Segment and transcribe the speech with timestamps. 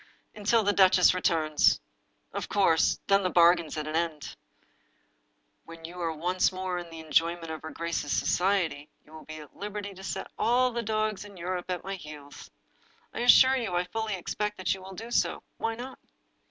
[0.35, 1.79] "Ah, until the duchess returns!
[2.33, 4.35] Of course, then the bargain's at an end.
[5.63, 9.25] When you are once more in the en joyment of her grace's society, you will
[9.25, 12.49] be at liberty to set all the dogs in Europe at my heels.
[13.13, 15.99] I assure you I fully expect that you^will do so— why not?"